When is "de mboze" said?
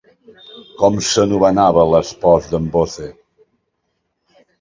2.55-3.11